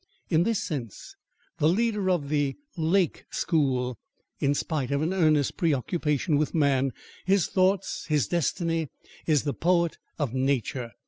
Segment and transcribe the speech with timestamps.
[0.31, 1.13] In this sense
[1.59, 3.99] the leader of the "Lake School,"
[4.39, 6.91] in spite of an earnest preoccupation with man,
[7.27, 8.87] his thoughts, his destiny,
[9.27, 10.89] is the poet of nature.